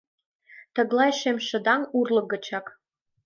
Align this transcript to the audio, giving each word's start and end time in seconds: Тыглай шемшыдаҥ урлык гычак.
Тыглай 0.75 1.11
шемшыдаҥ 1.19 1.81
урлык 1.97 2.25
гычак. 2.31 2.65